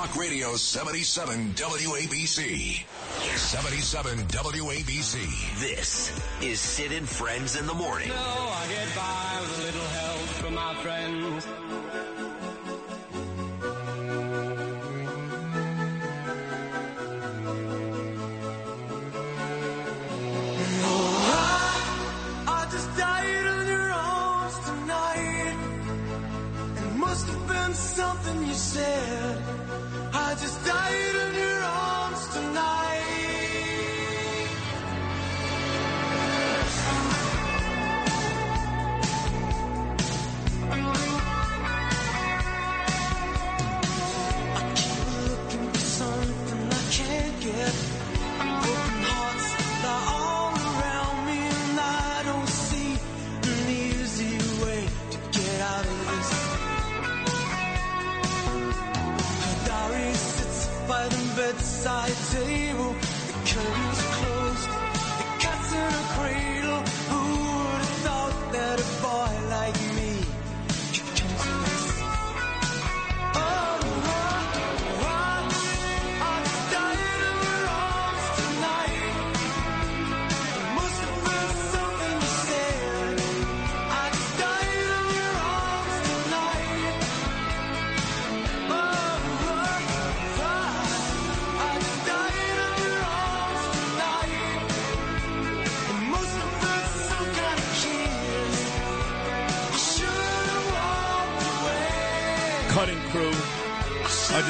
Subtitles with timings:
[0.00, 2.84] Talk Radio 77 WABC.
[3.36, 5.60] 77 WABC.
[5.60, 8.08] This is Sid and Friends in the Morning.
[8.08, 11.59] No, I get by with a little help from my friends.
[28.10, 29.36] Something you said.
[30.12, 31.59] I just died in your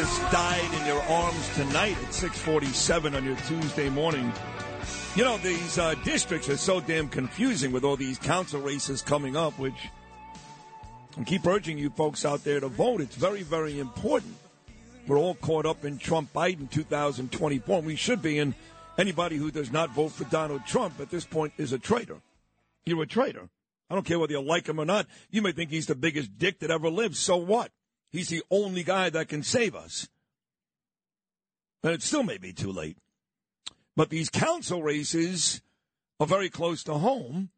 [0.00, 4.32] just died in your arms tonight at 647 on your Tuesday morning.
[5.14, 9.36] You know, these uh, districts are so damn confusing with all these council races coming
[9.36, 9.90] up, which
[11.18, 13.02] I keep urging you folks out there to vote.
[13.02, 14.34] It's very, very important.
[15.06, 18.38] We're all caught up in Trump Biden 2024, and we should be.
[18.38, 18.54] And
[18.96, 22.22] anybody who does not vote for Donald Trump at this point is a traitor.
[22.86, 23.50] You're a traitor.
[23.90, 25.06] I don't care whether you like him or not.
[25.30, 27.16] You may think he's the biggest dick that ever lived.
[27.16, 27.70] So what?
[28.10, 30.08] He's the only guy that can save us.
[31.82, 32.98] And it still may be too late.
[33.96, 35.62] But these council races
[36.18, 37.50] are very close to home.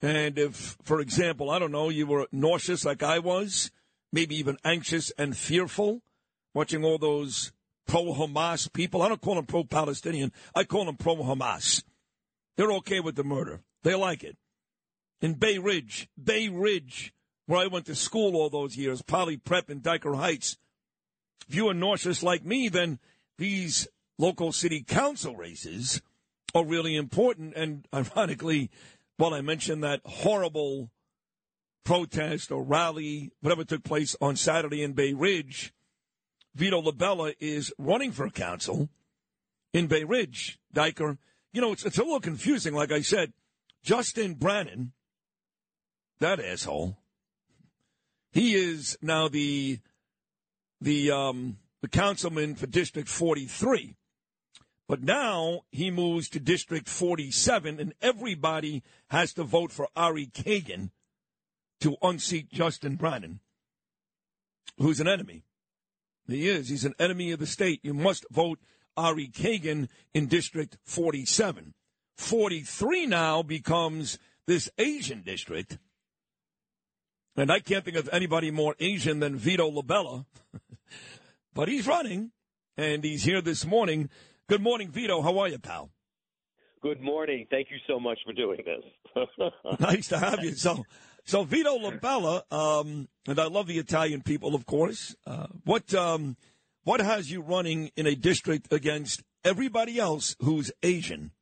[0.00, 3.70] And if, for example, I don't know, you were nauseous like I was,
[4.12, 6.02] maybe even anxious and fearful,
[6.52, 7.52] watching all those
[7.86, 9.02] pro Hamas people.
[9.02, 11.82] I don't call them pro Palestinian, I call them pro Hamas.
[12.56, 14.36] They're okay with the murder, they like it.
[15.20, 17.14] In Bay Ridge, Bay Ridge,
[17.46, 20.56] where I went to school all those years, Poly Prep in Dyker Heights.
[21.48, 22.98] If you are nauseous like me, then
[23.38, 23.86] these
[24.18, 26.00] local city council races
[26.54, 27.54] are really important.
[27.54, 28.70] And ironically,
[29.16, 30.90] while I mentioned that horrible
[31.84, 35.74] protest or rally, whatever took place on Saturday in Bay Ridge,
[36.54, 38.88] Vito LaBella is running for council
[39.72, 40.58] in Bay Ridge.
[40.74, 41.18] Dyker,
[41.52, 42.74] you know, it's, it's a little confusing.
[42.74, 43.32] Like I said,
[43.82, 44.92] Justin Brannan,
[46.20, 46.96] that asshole,
[48.34, 49.78] he is now the
[50.80, 53.96] the um, the councilman for District 43.
[54.86, 60.90] But now he moves to District 47, and everybody has to vote for Ari Kagan
[61.80, 63.40] to unseat Justin Brannan,
[64.76, 65.44] who's an enemy.
[66.26, 66.68] He is.
[66.68, 67.80] He's an enemy of the state.
[67.82, 68.58] You must vote
[68.96, 71.72] Ari Kagan in District 47.
[72.18, 75.78] 43 now becomes this Asian district.
[77.36, 80.24] And I can't think of anybody more Asian than Vito LaBella.
[81.54, 82.30] but he's running,
[82.76, 84.08] and he's here this morning.
[84.48, 85.20] Good morning, Vito.
[85.20, 85.90] How are you, pal?
[86.80, 87.46] Good morning.
[87.50, 89.24] Thank you so much for doing this.
[89.80, 90.52] nice to have you.
[90.52, 90.84] So,
[91.24, 95.16] so Vito LaBella, um, and I love the Italian people, of course.
[95.26, 96.36] Uh, what um,
[96.84, 101.32] what has you running in a district against everybody else who's Asian?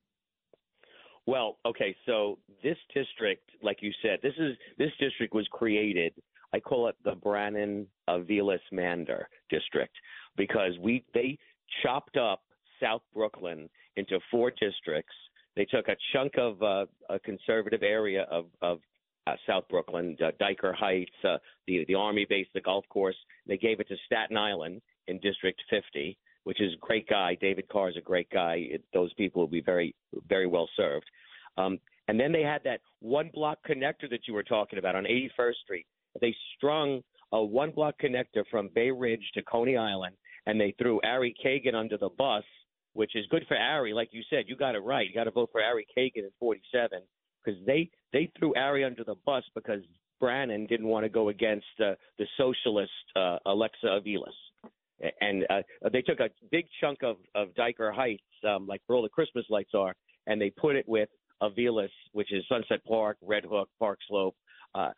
[1.27, 6.13] Well, okay, so this district, like you said, this is this district was created.
[6.53, 9.95] I call it the Brannan Aviles Mander district
[10.37, 11.39] because we they
[11.83, 12.43] chopped up
[12.81, 15.15] South Brooklyn into four districts.
[15.55, 18.81] They took a chunk of uh, a conservative area of of
[19.27, 23.17] uh, South Brooklyn, uh, Dyker Heights, uh, the the Army base, the golf course.
[23.47, 27.37] They gave it to Staten Island in District 50, which is a great guy.
[27.41, 28.67] David Carr is a great guy.
[28.71, 29.95] It, those people will be very
[30.29, 31.07] very well served.
[31.57, 31.79] Um,
[32.09, 35.55] and then they had that one block connector that you were talking about on 81st
[35.65, 35.87] Street.
[36.21, 37.03] They strung
[37.33, 40.17] a one block connector from Bay Ridge to Coney Island,
[40.47, 42.45] and they threw Ari Kagan under the bus,
[42.93, 43.95] which is good for Ari.
[43.95, 45.09] Like you said, you got it right.
[45.09, 47.01] You got to vote for Ari Kagan in 47
[47.45, 49.83] because they they threw Ari under the bus because
[50.21, 54.37] Brannan didn't want to go against uh, the socialist uh, Alexa Aviles.
[55.21, 55.63] And uh,
[55.93, 59.45] they took a big chunk of of Dyker Heights, um, like where all the Christmas
[59.51, 59.95] lights are,
[60.27, 61.09] and they put it with
[61.43, 64.37] Aviles, which is Sunset Park, Red Hook, Park Slope,
[64.75, 64.91] uh,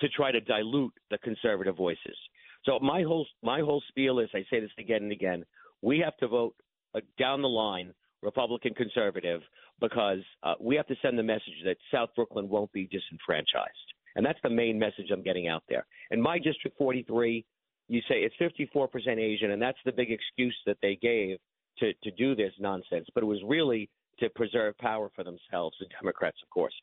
[0.00, 2.16] to try to dilute the conservative voices.
[2.64, 5.44] So my whole my whole spiel is, I say this again and again,
[5.82, 6.54] we have to vote
[6.94, 7.92] uh, down the line,
[8.22, 9.40] Republican conservative,
[9.80, 13.94] because uh, we have to send the message that South Brooklyn won't be disenfranchised.
[14.16, 15.86] And that's the main message I'm getting out there.
[16.10, 17.44] In my District 43,
[17.90, 21.38] you say it's 54% Asian, and that's the big excuse that they gave
[21.78, 23.08] to, to do this nonsense.
[23.14, 23.90] But it was really
[24.20, 26.74] to preserve power for themselves, the Democrats, of course.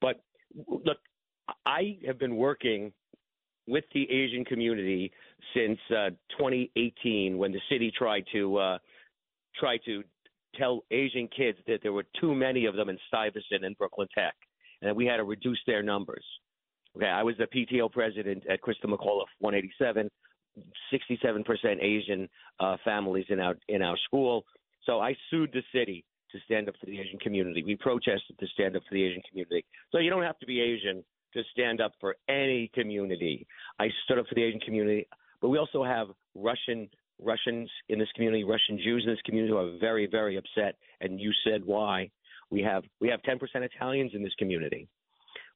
[0.00, 0.22] But
[0.66, 0.96] look,
[1.66, 2.92] I have been working
[3.66, 5.12] with the Asian community
[5.54, 8.78] since uh, 2018 when the city tried to uh,
[9.58, 10.02] try to
[10.54, 14.34] tell Asian kids that there were too many of them in Stuyvesant and Brooklyn Tech,
[14.80, 16.24] and that we had to reduce their numbers.
[16.96, 20.08] Okay, I was the PTO president at Christa McAuliffe 187,
[20.92, 21.44] 67%
[21.82, 22.28] Asian
[22.60, 24.44] uh, families in our in our school.
[24.84, 27.62] So I sued the city to stand up for the Asian community.
[27.64, 29.64] We protested to stand up for the Asian community.
[29.92, 33.46] So you don't have to be Asian to stand up for any community.
[33.78, 35.06] I stood up for the Asian community,
[35.40, 36.88] but we also have Russian
[37.20, 40.76] Russians in this community, Russian Jews in this community who are very, very upset.
[41.00, 42.10] And you said why.
[42.50, 44.88] We have we have 10% Italians in this community.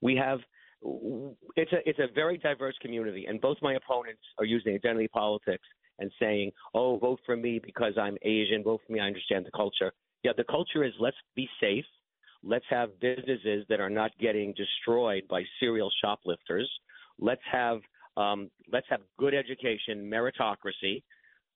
[0.00, 0.40] We have
[0.82, 5.66] it's a it's a very diverse community, and both my opponents are using identity politics
[5.98, 8.62] and saying, "Oh, vote for me because I'm Asian.
[8.62, 9.00] Vote for me.
[9.00, 9.92] I understand the culture."
[10.22, 11.84] Yeah, the culture is let's be safe.
[12.42, 16.70] Let's have businesses that are not getting destroyed by serial shoplifters.
[17.18, 17.80] Let's have
[18.16, 21.02] um, let's have good education, meritocracy.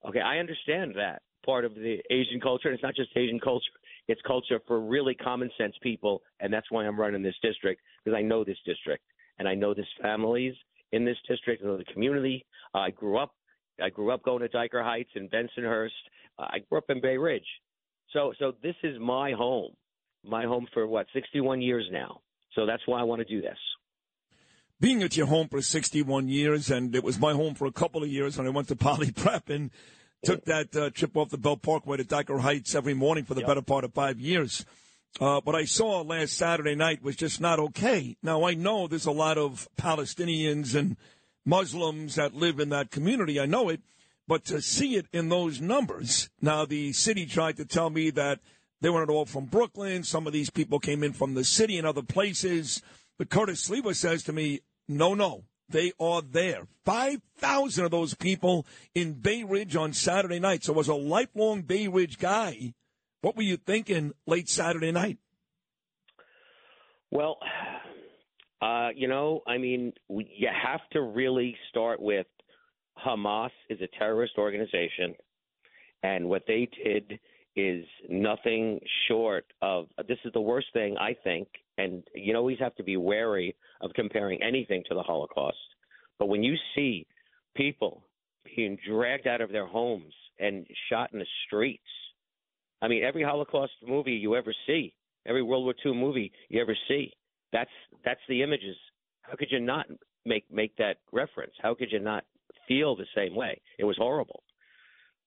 [0.07, 2.67] Okay, I understand that part of the Asian culture.
[2.67, 3.71] And it's not just Asian culture;
[4.09, 8.17] it's culture for really common sense people, and that's why I'm running this district because
[8.17, 9.03] I know this district
[9.39, 10.53] and I know this families
[10.91, 11.63] in this district.
[11.63, 12.45] I know the community.
[12.73, 13.33] Uh, I grew up.
[13.81, 15.89] I grew up going to Dyker Heights and Bensonhurst.
[16.37, 17.47] Uh, I grew up in Bay Ridge.
[18.11, 19.71] So, so this is my home,
[20.23, 22.21] my home for what 61 years now.
[22.53, 23.57] So that's why I want to do this
[24.83, 28.03] being at your home for 61 years, and it was my home for a couple
[28.03, 29.71] of years when I went to Poly Prep and
[30.25, 33.39] took that uh, trip off the Belt Parkway to Dyker Heights every morning for the
[33.41, 33.47] yep.
[33.47, 34.65] better part of five years.
[35.19, 38.17] Uh, what I saw last Saturday night was just not okay.
[38.23, 40.97] Now, I know there's a lot of Palestinians and
[41.45, 43.39] Muslims that live in that community.
[43.39, 43.81] I know it.
[44.27, 48.39] But to see it in those numbers, now the city tried to tell me that
[48.79, 50.03] they weren't all from Brooklyn.
[50.03, 52.81] Some of these people came in from the city and other places.
[53.17, 55.43] But Curtis Sliwa says to me, no, no.
[55.69, 56.67] They are there.
[56.85, 60.63] 5,000 of those people in Bay Ridge on Saturday night.
[60.63, 62.73] So, as a lifelong Bay Ridge guy,
[63.23, 65.17] what were you thinking late Saturday night?
[67.09, 67.37] Well,
[68.61, 72.27] uh, you know, I mean, you have to really start with
[73.03, 75.15] Hamas is a terrorist organization,
[76.03, 77.17] and what they did
[77.55, 81.47] is nothing short of this is the worst thing I think,
[81.77, 85.57] and you always have to be wary of comparing anything to the Holocaust.
[86.19, 87.07] But when you see
[87.55, 88.03] people
[88.55, 91.83] being dragged out of their homes and shot in the streets,
[92.83, 94.93] I mean, every Holocaust movie you ever see,
[95.25, 97.13] every World War II movie you ever see,
[97.53, 97.71] that's
[98.03, 98.75] that's the images.
[99.21, 99.85] How could you not
[100.25, 101.53] make make that reference?
[101.61, 102.25] How could you not
[102.67, 103.61] feel the same way?
[103.79, 104.43] It was horrible.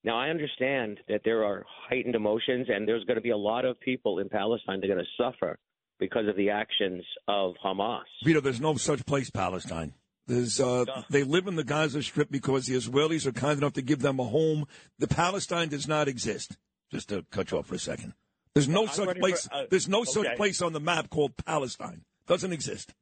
[0.04, 3.64] Now, I understand that there are heightened emotions, and there's going to be a lot
[3.64, 5.58] of people in Palestine that are going to suffer
[5.98, 8.04] because of the actions of Hamas.
[8.22, 9.94] Vito, there's no such place, Palestine.
[10.28, 13.82] There's, uh, they live in the Gaza Strip because the Israelis are kind enough to
[13.82, 14.66] give them a home.
[14.98, 16.56] The Palestine does not exist.
[16.90, 18.14] Just to cut you off for a second.
[18.54, 19.46] There's no such place.
[19.46, 20.10] For, uh, there's no okay.
[20.10, 22.02] such place on the map called Palestine.
[22.26, 22.94] Doesn't exist.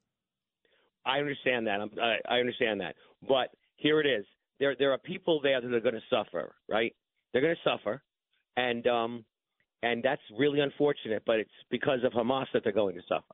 [1.07, 1.81] I understand that.
[2.03, 2.95] I, I understand that.
[3.29, 4.25] But here it is
[4.59, 6.95] there there are people there that are going to suffer, right?
[7.33, 8.03] They're going to suffer,
[8.57, 9.25] and um,
[9.83, 11.23] and that's really unfortunate.
[11.27, 13.34] But it's because of Hamas that they're going to suffer.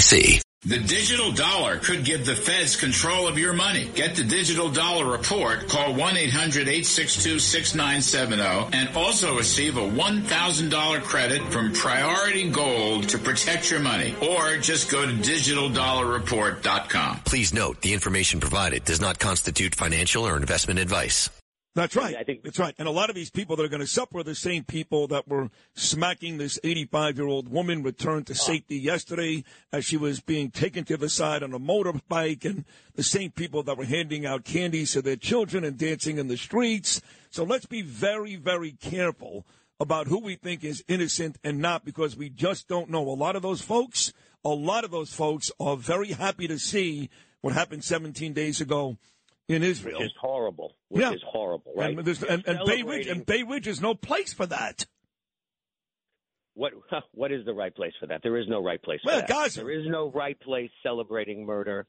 [0.00, 0.40] NYC.
[0.62, 3.88] The digital dollar could give the feds control of your money.
[3.94, 5.68] Get the digital dollar report.
[5.68, 14.14] Call 1-800-862-6970 and also receive a $1,000 credit from Priority Gold to protect your money.
[14.20, 17.20] Or just go to digitaldollarreport.com.
[17.24, 21.30] Please note the information provided does not constitute financial or investment advice.
[21.74, 22.16] That's right.
[22.16, 22.74] I think that's right.
[22.78, 25.06] And a lot of these people that are going to suffer are the same people
[25.08, 28.36] that were smacking this 85 year old woman returned to ah.
[28.36, 32.64] safety yesterday as she was being taken to the side on a motorbike, and
[32.96, 36.36] the same people that were handing out candies to their children and dancing in the
[36.36, 37.00] streets.
[37.30, 39.46] So let's be very, very careful
[39.78, 43.08] about who we think is innocent and not because we just don't know.
[43.08, 44.12] A lot of those folks,
[44.44, 47.10] a lot of those folks are very happy to see
[47.42, 48.98] what happened 17 days ago
[49.56, 49.98] in Israel.
[49.98, 50.76] which is horrible.
[50.88, 51.12] Which Yeah.
[51.12, 51.96] is horrible, right?
[51.96, 54.86] And, and, and Bay Ridge and Bay Ridge is no place for that.
[56.54, 56.72] what
[57.12, 58.20] what is the right place for that?
[58.22, 59.28] There is no right place for Well, that.
[59.28, 59.60] Gaza.
[59.60, 61.86] There is no right place celebrating murder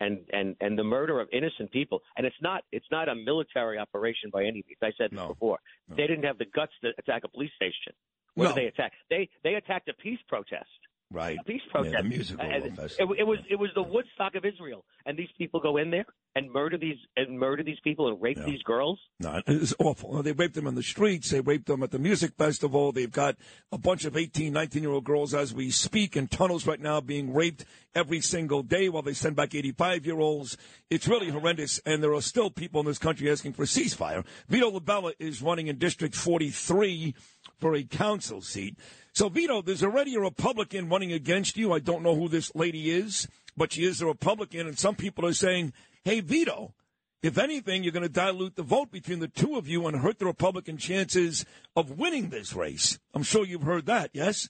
[0.00, 2.02] and, and, and the murder of innocent people.
[2.16, 4.78] And it's not it's not a military operation by any means.
[4.82, 5.28] I said this No.
[5.28, 5.58] before.
[5.88, 5.96] No.
[5.96, 7.92] They didn't have the guts to attack a police station.
[8.34, 8.54] What No.
[8.54, 8.92] did they attack?
[9.10, 10.68] They they attacked a peace protest.
[11.10, 11.38] Right.
[11.40, 11.94] A peace protest.
[11.94, 12.44] Yeah, the musical.
[12.50, 16.06] It, it was it was the Woodstock of Israel, and these people go in there
[16.34, 18.46] and murder these and murder these people and rape Yeah.
[18.46, 18.98] these girls.
[19.20, 20.22] No, it's awful.
[20.22, 21.30] They raped them in the streets.
[21.30, 22.90] They raped them at the music festival.
[22.90, 23.36] They've got
[23.70, 27.00] a bunch of 18, 19 year old girls as we speak in tunnels right now
[27.00, 30.56] being raped every single day while they send back 85 year olds.
[30.90, 31.78] It's really horrendous.
[31.86, 34.24] And there are still people in this country asking for a ceasefire.
[34.48, 37.14] Vito LaBella is running in District 43
[37.60, 38.76] for a council seat.
[39.14, 41.72] So, Vito, there's already a Republican running against you.
[41.72, 44.66] I don't know who this lady is, but she is a Republican.
[44.66, 46.74] And some people are saying, hey, Vito,
[47.22, 50.18] if anything, you're going to dilute the vote between the two of you and hurt
[50.18, 52.98] the Republican chances of winning this race.
[53.14, 54.48] I'm sure you've heard that, yes?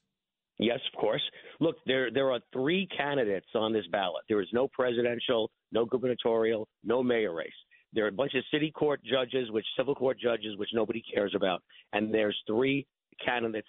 [0.58, 1.22] Yes, of course.
[1.60, 4.22] Look, there there are three candidates on this ballot.
[4.28, 7.52] There is no presidential, no gubernatorial, no mayor race.
[7.92, 11.34] There are a bunch of city court judges, which civil court judges, which nobody cares
[11.36, 12.86] about, and there's three
[13.24, 13.68] candidates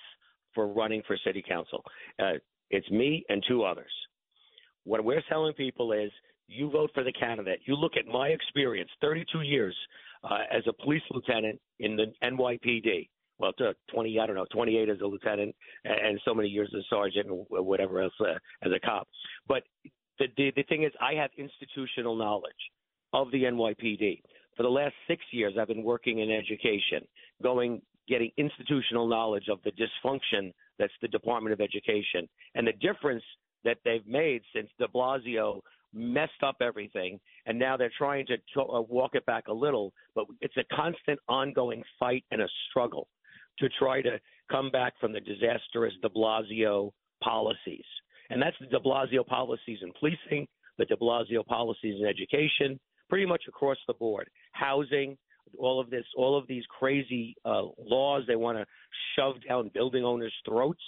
[0.56, 1.84] for running for city council.
[2.18, 2.34] Uh,
[2.72, 3.92] it's me and two others.
[4.86, 6.12] What we're telling people is,
[6.48, 7.60] you vote for the candidate.
[7.66, 9.76] You look at my experience, 32 years
[10.24, 13.10] uh, as a police lieutenant in the NYPD.
[13.38, 16.70] Well, to 20, I don't know, 28 as a lieutenant, and and so many years
[16.74, 19.10] as a sergeant, and whatever else uh, as a cop.
[19.48, 19.64] But
[20.20, 22.54] the, the the thing is, I have institutional knowledge
[23.12, 24.22] of the NYPD.
[24.56, 27.06] For the last six years, I've been working in education,
[27.44, 33.24] going getting institutional knowledge of the dysfunction that's the Department of Education and the difference
[33.64, 35.62] that they've made since De Blasio
[35.94, 39.94] messed up everything, and now they're trying to, to uh, walk it back a little.
[40.14, 43.08] But it's a constant, ongoing fight and a struggle
[43.60, 44.20] to try to
[44.52, 46.92] come back from the disastrous De Blasio
[47.24, 47.86] policies,
[48.30, 50.48] and that's the De Blasio policies in policing,
[50.78, 55.18] the De Blasio policies in education, pretty much across the board, housing.
[55.58, 58.66] All of this, all of these crazy uh, laws they want to
[59.16, 60.84] shove down building owners' throats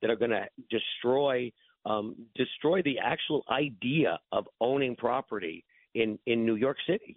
[0.00, 1.50] that are going to destroy
[1.84, 5.64] um, destroy the actual idea of owning property
[5.94, 7.16] in, in New York City.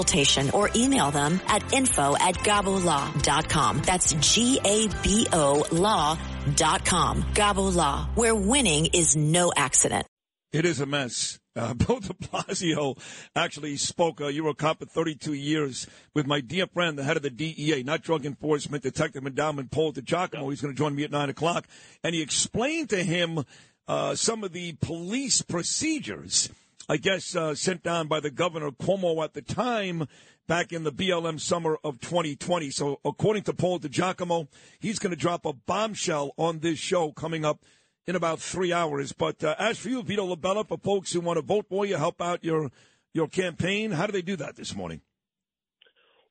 [0.53, 3.81] or email them at info at gabolaw.com.
[3.85, 7.23] That's G-A-B-O law.com.
[7.33, 10.05] Gabo Law, where winning is no accident.
[10.51, 11.37] It is a mess.
[11.53, 12.97] Uh, Bill de Blasio
[13.35, 14.21] actually spoke.
[14.21, 17.23] Uh, you were a cop for 32 years with my dear friend, the head of
[17.23, 20.49] the DEA, not Drug Enforcement, Detective Endowment, Paul DiGiacomo.
[20.49, 21.67] He's going to join me at 9 o'clock.
[22.05, 23.43] And he explained to him
[23.85, 26.49] uh, some of the police procedures,
[26.91, 30.09] I guess, uh, sent down by the governor Cuomo at the time
[30.45, 32.69] back in the BLM summer of 2020.
[32.69, 37.45] So according to Paul DiGiacomo, he's going to drop a bombshell on this show coming
[37.45, 37.63] up
[38.07, 39.13] in about three hours.
[39.13, 41.95] But uh, as for you, Vito LaBella, for folks who want to vote for you,
[41.95, 42.69] help out your
[43.13, 44.99] your campaign, how do they do that this morning?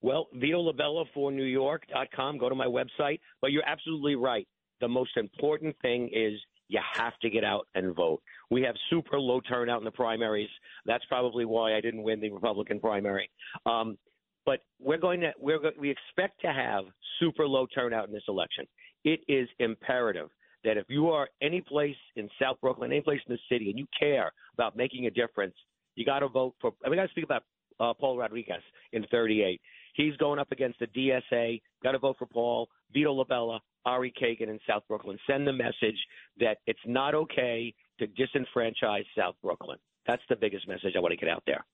[0.02, 2.36] Well, Vito LaBella for New York.com.
[2.36, 3.20] Go to my website.
[3.40, 4.46] But you're absolutely right.
[4.82, 6.38] The most important thing is
[6.70, 8.22] you have to get out and vote.
[8.48, 10.48] We have super low turnout in the primaries.
[10.86, 13.28] That's probably why I didn't win the Republican primary.
[13.66, 13.98] Um,
[14.46, 16.84] but we're going to we're we expect to have
[17.18, 18.66] super low turnout in this election.
[19.04, 20.28] It is imperative
[20.62, 23.78] that if you are any place in South Brooklyn, any place in the city, and
[23.78, 25.54] you care about making a difference,
[25.96, 26.72] you got to vote for.
[26.84, 27.42] I mean, I speak about
[27.80, 28.62] uh, Paul Rodriguez
[28.92, 29.60] in 38.
[29.94, 31.60] He's going up against the DSA.
[31.82, 35.18] Got to vote for Paul, Vito LaBella, Ari Kagan in South Brooklyn.
[35.26, 35.98] Send the message
[36.38, 39.78] that it's not okay to disenfranchise South Brooklyn.
[40.06, 41.64] That's the biggest message I want to get out there.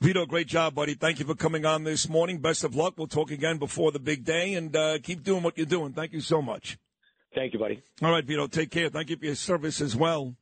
[0.00, 0.94] Vito, great job, buddy.
[0.94, 2.38] Thank you for coming on this morning.
[2.38, 2.94] Best of luck.
[2.96, 5.92] We'll talk again before the big day, and uh, keep doing what you're doing.
[5.92, 6.78] Thank you so much.
[7.34, 7.82] Thank you, buddy.
[8.00, 8.88] All right, Vito, take care.
[8.90, 10.34] Thank you for your service as well.